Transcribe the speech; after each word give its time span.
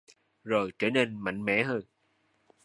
Rồi 0.43 0.71
trở 0.79 0.89
nên 0.89 1.19
mạnh 1.23 1.45
mẽ 1.45 1.63
hơn 1.63 1.81